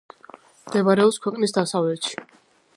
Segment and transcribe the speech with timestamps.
[0.69, 2.21] მდებარეობს ქვეყნის დასავლეთში.